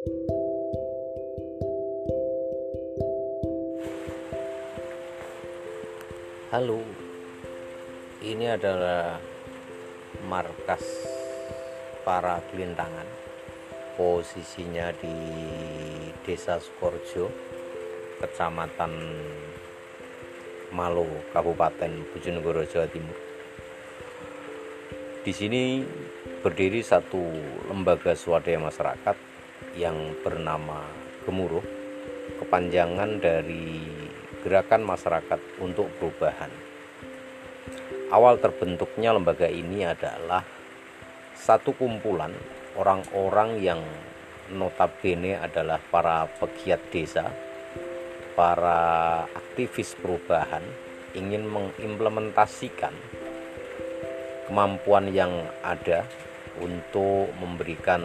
Halo, 0.00 0.16
ini 8.24 8.48
adalah 8.48 9.20
markas 10.24 10.80
para 12.00 12.40
gelintangan. 12.48 13.04
Posisinya 14.00 14.88
di 14.96 15.12
Desa 16.24 16.56
Sukorjo, 16.56 17.28
Kecamatan 18.24 18.96
Malo, 20.72 21.28
Kabupaten 21.28 22.08
Bojonegoro, 22.08 22.64
Jawa 22.64 22.88
Timur. 22.88 23.20
Di 25.20 25.32
sini 25.36 25.84
berdiri 26.40 26.80
satu 26.80 27.20
lembaga 27.68 28.16
swadaya 28.16 28.56
masyarakat 28.56 29.29
yang 29.78 30.14
bernama 30.24 30.82
Gemuruh, 31.28 31.62
kepanjangan 32.40 33.20
dari 33.20 33.84
Gerakan 34.40 34.82
Masyarakat 34.88 35.40
untuk 35.60 35.92
Perubahan. 36.00 36.48
Awal 38.10 38.40
terbentuknya 38.40 39.14
lembaga 39.14 39.46
ini 39.46 39.84
adalah 39.84 40.42
satu 41.36 41.76
kumpulan 41.76 42.32
orang-orang 42.74 43.60
yang 43.60 43.80
notabene 44.50 45.38
adalah 45.38 45.78
para 45.78 46.26
pegiat 46.26 46.80
desa, 46.90 47.30
para 48.34 49.22
aktivis 49.30 49.94
perubahan 49.94 50.62
ingin 51.14 51.46
mengimplementasikan 51.46 52.94
kemampuan 54.50 55.10
yang 55.14 55.30
ada 55.62 56.02
untuk 56.58 57.30
memberikan 57.38 58.02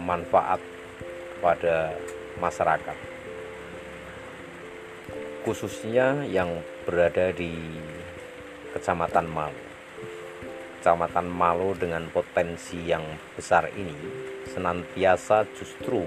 manfaat 0.00 0.60
kepada 1.38 1.94
masyarakat 2.42 3.18
khususnya 5.48 6.28
yang 6.28 6.60
berada 6.84 7.32
di 7.32 7.56
Kecamatan 8.76 9.24
Malu. 9.32 9.64
Kecamatan 10.76 11.24
Malu 11.24 11.72
dengan 11.72 12.04
potensi 12.12 12.84
yang 12.84 13.00
besar 13.32 13.72
ini 13.72 13.96
senantiasa 14.44 15.48
justru 15.56 16.04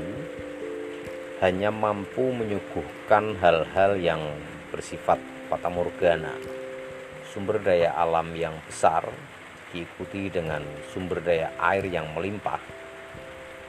hanya 1.41 1.73
mampu 1.73 2.29
menyuguhkan 2.29 3.33
hal-hal 3.41 3.97
yang 3.97 4.21
bersifat 4.69 5.17
fata 5.49 5.73
morgana. 5.73 6.37
Sumber 7.33 7.57
daya 7.57 7.97
alam 7.97 8.37
yang 8.37 8.53
besar 8.69 9.09
diikuti 9.73 10.29
dengan 10.29 10.61
sumber 10.93 11.17
daya 11.25 11.49
air 11.57 11.89
yang 11.89 12.05
melimpah 12.13 12.61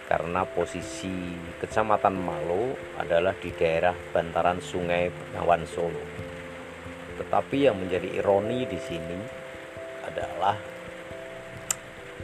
karena 0.07 0.43
posisi 0.45 1.37
Kecamatan 1.63 2.17
Malo 2.19 2.75
adalah 2.99 3.33
di 3.39 3.51
daerah 3.55 3.95
bantaran 3.95 4.59
Sungai 4.59 5.09
Bengawan 5.09 5.63
Solo. 5.65 6.05
Tetapi 7.19 7.57
yang 7.71 7.79
menjadi 7.79 8.09
ironi 8.19 8.67
di 8.67 8.79
sini 8.83 9.19
adalah 10.05 10.59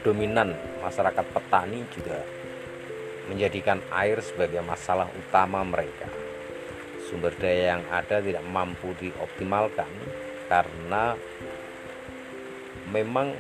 dominan 0.02 0.54
masyarakat 0.82 1.26
petani 1.34 1.84
juga 1.94 2.18
menjadikan 3.28 3.78
air 3.92 4.18
sebagai 4.24 4.64
masalah 4.64 5.06
utama 5.12 5.60
mereka. 5.62 6.08
Sumber 7.08 7.32
daya 7.36 7.76
yang 7.76 7.84
ada 7.92 8.20
tidak 8.20 8.44
mampu 8.48 8.92
dioptimalkan 9.00 9.88
karena 10.48 11.16
memang 12.88 13.36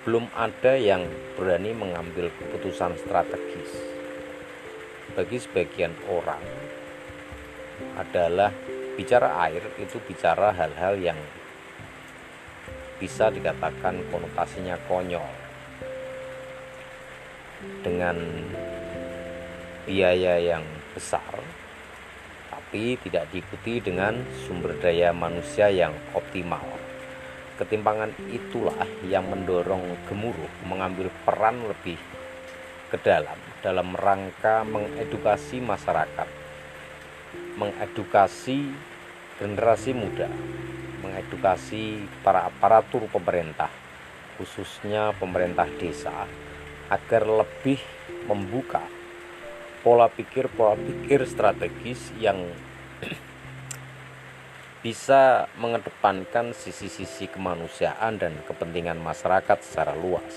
belum 0.00 0.32
ada 0.32 0.80
yang 0.80 1.04
berani 1.36 1.76
mengambil 1.76 2.32
keputusan 2.40 2.96
strategis. 3.04 3.68
Bagi 5.12 5.36
sebagian 5.36 5.92
orang 6.08 6.40
adalah 8.00 8.48
bicara 8.96 9.44
air 9.44 9.60
itu 9.76 10.00
bicara 10.08 10.56
hal-hal 10.56 10.96
yang 10.96 11.20
bisa 12.96 13.28
dikatakan 13.28 14.00
konotasinya 14.08 14.80
konyol. 14.88 15.28
Dengan 17.84 18.16
biaya 19.84 20.40
yang 20.40 20.64
besar 20.96 21.60
tapi 22.48 22.96
tidak 23.04 23.28
diikuti 23.28 23.84
dengan 23.84 24.16
sumber 24.48 24.72
daya 24.80 25.12
manusia 25.12 25.68
yang 25.68 25.92
optimal 26.16 26.64
ketimpangan 27.60 28.08
itulah 28.32 28.88
yang 29.04 29.28
mendorong 29.28 29.84
gemuruh 30.08 30.48
mengambil 30.64 31.12
peran 31.28 31.60
lebih 31.68 32.00
ke 32.88 32.96
dalam 33.04 33.36
dalam 33.60 33.92
rangka 33.92 34.64
mengedukasi 34.64 35.60
masyarakat 35.60 36.24
mengedukasi 37.60 38.72
generasi 39.36 39.92
muda 39.92 40.32
mengedukasi 41.04 42.08
para 42.24 42.48
aparatur 42.48 43.04
pemerintah 43.12 43.68
khususnya 44.40 45.12
pemerintah 45.20 45.68
desa 45.76 46.24
agar 46.88 47.28
lebih 47.28 47.78
membuka 48.24 48.80
pola 49.84 50.08
pikir 50.08 50.48
pola 50.48 50.80
pikir 50.80 51.28
strategis 51.28 52.08
yang 52.16 52.40
bisa 54.80 55.44
mengedepankan 55.60 56.56
sisi-sisi 56.56 57.28
kemanusiaan 57.28 58.16
dan 58.16 58.32
kepentingan 58.48 58.96
masyarakat 58.96 59.60
secara 59.60 59.92
luas. 59.92 60.32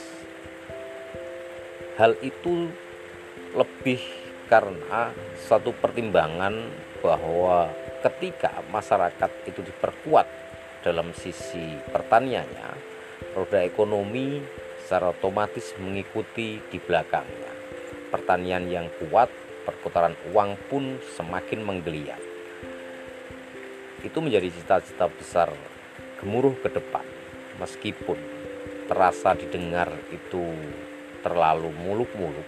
Hal 1.95 2.19
itu 2.19 2.67
lebih 3.55 4.03
karena 4.51 5.15
satu 5.47 5.71
pertimbangan 5.71 6.67
bahwa 6.99 7.71
ketika 8.03 8.59
masyarakat 8.67 9.31
itu 9.47 9.63
diperkuat 9.63 10.27
dalam 10.83 11.15
sisi 11.15 11.79
pertaniannya, 11.87 12.69
roda 13.39 13.63
ekonomi 13.63 14.43
secara 14.83 15.15
otomatis 15.15 15.71
mengikuti 15.79 16.59
di 16.59 16.77
belakangnya. 16.83 17.55
Pertanian 18.11 18.67
yang 18.67 18.91
kuat, 18.99 19.31
perputaran 19.63 20.19
uang 20.35 20.59
pun 20.67 20.99
semakin 21.15 21.63
menggeliat 21.63 22.32
itu 24.03 24.19
menjadi 24.19 24.51
cita-cita 24.51 25.07
besar 25.07 25.49
gemuruh 26.19 26.53
ke 26.59 26.69
depan. 26.69 27.03
Meskipun 27.57 28.19
terasa 28.87 29.33
didengar 29.33 29.89
itu 30.11 30.43
terlalu 31.23 31.71
muluk-muluk 31.71 32.45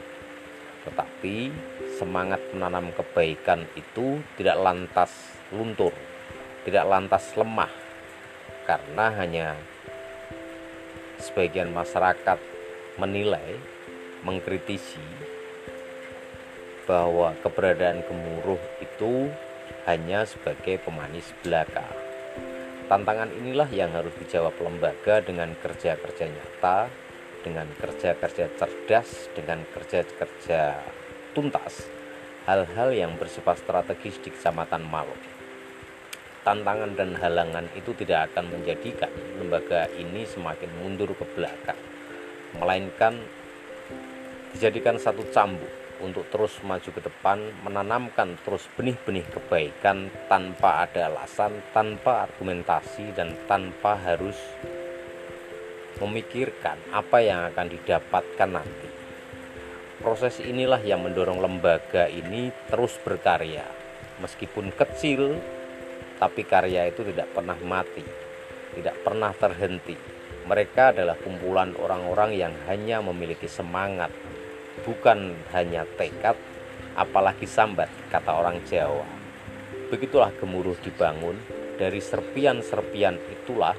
tetapi 0.86 1.50
semangat 1.98 2.38
menanam 2.54 2.94
kebaikan 2.94 3.66
itu 3.74 4.22
tidak 4.38 4.60
lantas 4.62 5.10
luntur 5.50 5.96
tidak 6.62 6.86
lantas 6.86 7.34
lemah 7.34 7.72
karena 8.70 9.06
hanya 9.18 9.48
sebagian 11.18 11.74
masyarakat 11.74 12.38
menilai 13.02 13.58
mengkritisi 14.22 15.02
bahwa 16.86 17.34
keberadaan 17.42 18.06
gemuruh 18.06 18.62
itu 18.78 19.34
hanya 19.86 20.26
sebagai 20.26 20.82
pemanis 20.82 21.30
belaka. 21.46 21.86
Tantangan 22.86 23.34
inilah 23.34 23.70
yang 23.70 23.94
harus 23.94 24.14
dijawab 24.18 24.54
lembaga 24.62 25.22
dengan 25.22 25.54
kerja-kerja 25.58 26.26
nyata, 26.30 26.90
dengan 27.46 27.70
kerja-kerja 27.78 28.46
cerdas, 28.58 29.30
dengan 29.34 29.62
kerja-kerja 29.74 30.82
tuntas, 31.34 31.86
hal-hal 32.50 32.90
yang 32.94 33.14
bersifat 33.18 33.62
strategis 33.62 34.18
di 34.22 34.34
Kecamatan 34.34 34.86
Malu. 34.86 35.18
Tantangan 36.46 36.94
dan 36.94 37.18
halangan 37.18 37.66
itu 37.74 37.94
tidak 37.98 38.34
akan 38.34 38.54
menjadikan 38.54 39.10
lembaga 39.42 39.90
ini 39.98 40.30
semakin 40.30 40.70
mundur 40.78 41.10
ke 41.18 41.26
belakang, 41.34 41.78
melainkan 42.58 43.18
dijadikan 44.54 45.02
satu 45.02 45.26
cambuk 45.34 45.85
untuk 46.04 46.28
terus 46.28 46.60
maju 46.66 46.90
ke 46.92 47.02
depan, 47.04 47.40
menanamkan 47.64 48.36
terus 48.44 48.68
benih-benih 48.76 49.24
kebaikan 49.32 50.12
tanpa 50.28 50.84
ada 50.88 51.08
alasan, 51.08 51.64
tanpa 51.72 52.28
argumentasi, 52.28 53.16
dan 53.16 53.36
tanpa 53.48 53.96
harus 53.96 54.36
memikirkan 56.00 56.76
apa 56.92 57.24
yang 57.24 57.48
akan 57.52 57.68
didapatkan 57.72 58.50
nanti. 58.52 58.90
Proses 60.04 60.44
inilah 60.44 60.84
yang 60.84 61.02
mendorong 61.02 61.40
lembaga 61.40 62.12
ini 62.12 62.52
terus 62.68 63.00
berkarya, 63.00 63.64
meskipun 64.20 64.76
kecil, 64.76 65.40
tapi 66.20 66.44
karya 66.44 66.92
itu 66.92 67.08
tidak 67.08 67.32
pernah 67.32 67.56
mati, 67.64 68.04
tidak 68.76 68.96
pernah 69.02 69.32
terhenti. 69.32 69.96
Mereka 70.46 70.94
adalah 70.94 71.18
kumpulan 71.18 71.74
orang-orang 71.80 72.38
yang 72.38 72.54
hanya 72.70 73.02
memiliki 73.02 73.50
semangat, 73.50 74.14
bukan 74.84 75.38
hanya 75.56 75.88
tekad, 75.96 76.36
apalagi 77.00 77.48
sambat, 77.48 77.88
kata 78.12 78.32
orang 78.36 78.60
Jawa. 78.68 79.08
Begitulah 79.88 80.34
gemuruh 80.36 80.76
dibangun, 80.84 81.40
dari 81.80 82.04
serpian-serpian 82.04 83.16
itulah 83.32 83.76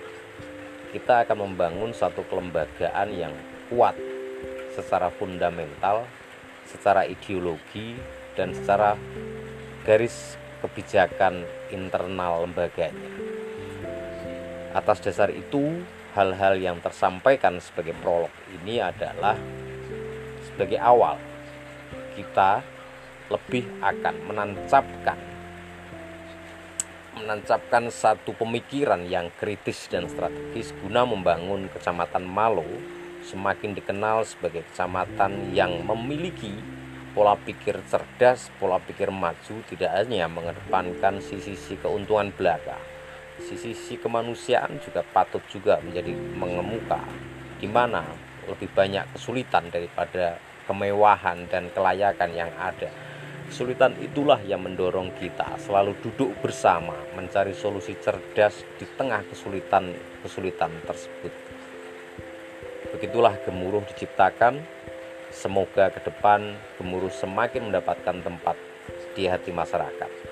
kita 0.95 1.29
akan 1.29 1.51
membangun 1.51 1.93
satu 1.93 2.25
kelembagaan 2.25 3.13
yang 3.13 3.35
kuat 3.69 3.99
secara 4.73 5.13
fundamental, 5.13 6.09
secara 6.65 7.05
ideologi 7.05 7.97
dan 8.37 8.53
secara 8.53 8.95
garis 9.85 10.37
kebijakan 10.61 11.45
internal 11.73 12.45
lembaganya. 12.49 13.13
Atas 14.77 15.01
dasar 15.01 15.33
itu, 15.33 15.81
hal-hal 16.13 16.61
yang 16.61 16.81
tersampaikan 16.85 17.61
sebagai 17.61 17.97
prolog 18.01 18.33
ini 18.61 18.81
adalah 18.81 19.37
sebagai 20.57 20.81
awal 20.81 21.21
kita 22.17 22.65
lebih 23.29 23.69
akan 23.85 24.15
menancapkan 24.25 25.21
menancapkan 27.21 27.93
satu 27.93 28.33
pemikiran 28.33 29.05
yang 29.05 29.29
kritis 29.37 29.85
dan 29.93 30.09
strategis 30.09 30.73
guna 30.81 31.05
membangun 31.05 31.69
Kecamatan 31.77 32.25
Malo 32.25 32.65
semakin 33.21 33.77
dikenal 33.77 34.25
sebagai 34.25 34.65
kecamatan 34.73 35.53
yang 35.53 35.85
memiliki 35.85 36.57
pola 37.13 37.37
pikir 37.37 37.81
cerdas, 37.89 38.53
pola 38.57 38.81
pikir 38.81 39.13
maju 39.13 39.61
tidak 39.69 39.93
hanya 39.93 40.29
mengedepankan 40.29 41.21
sisi-sisi 41.21 41.81
keuntungan 41.81 42.33
belaka. 42.33 42.77
Sisi-sisi 43.41 44.01
kemanusiaan 44.01 44.81
juga 44.81 45.05
patut 45.05 45.45
juga 45.53 45.81
menjadi 45.85 46.13
mengemuka 46.13 47.01
di 47.57 47.69
mana 47.69 48.05
lebih 48.47 48.71
banyak 48.71 49.03
kesulitan 49.17 49.67
daripada 49.73 50.39
kemewahan 50.67 51.47
dan 51.49 51.71
kelayakan 51.73 52.31
yang 52.35 52.51
ada. 52.61 52.91
Kesulitan 53.47 53.95
itulah 54.03 54.43
yang 54.43 54.67
mendorong 54.67 55.15
kita 55.17 55.55
selalu 55.63 55.95
duduk 56.03 56.35
bersama 56.43 56.99
mencari 57.15 57.55
solusi 57.55 57.95
cerdas 58.03 58.67
di 58.77 58.85
tengah 58.99 59.23
kesulitan-kesulitan 59.31 60.83
tersebut. 60.83 61.33
Begitulah 62.91 63.39
gemuruh 63.47 63.87
diciptakan 63.87 64.77
Semoga 65.37 65.93
ke 65.93 66.01
depan 66.01 66.57
gemuruh 66.81 67.13
semakin 67.13 67.69
mendapatkan 67.69 68.25
tempat 68.25 68.57
di 69.13 69.29
hati 69.29 69.53
masyarakat. 69.53 70.26